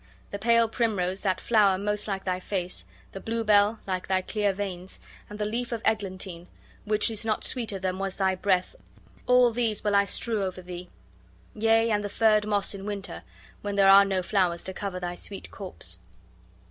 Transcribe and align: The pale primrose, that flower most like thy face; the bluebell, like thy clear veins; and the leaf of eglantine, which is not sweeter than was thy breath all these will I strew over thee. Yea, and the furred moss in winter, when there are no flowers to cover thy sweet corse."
The 0.31 0.39
pale 0.39 0.67
primrose, 0.67 1.21
that 1.21 1.39
flower 1.39 1.77
most 1.77 2.07
like 2.07 2.23
thy 2.25 2.39
face; 2.39 2.85
the 3.11 3.19
bluebell, 3.21 3.81
like 3.85 4.07
thy 4.07 4.23
clear 4.23 4.51
veins; 4.51 4.99
and 5.29 5.37
the 5.37 5.45
leaf 5.45 5.71
of 5.71 5.79
eglantine, 5.85 6.47
which 6.85 7.11
is 7.11 7.23
not 7.23 7.43
sweeter 7.43 7.77
than 7.77 7.99
was 7.99 8.15
thy 8.15 8.33
breath 8.33 8.75
all 9.27 9.51
these 9.51 9.83
will 9.83 9.93
I 9.95 10.05
strew 10.05 10.43
over 10.43 10.63
thee. 10.63 10.89
Yea, 11.53 11.91
and 11.91 12.03
the 12.03 12.09
furred 12.09 12.47
moss 12.47 12.73
in 12.73 12.83
winter, 12.87 13.21
when 13.61 13.75
there 13.75 13.91
are 13.91 14.03
no 14.03 14.23
flowers 14.23 14.63
to 14.63 14.73
cover 14.73 14.99
thy 14.99 15.13
sweet 15.13 15.51
corse." 15.51 15.99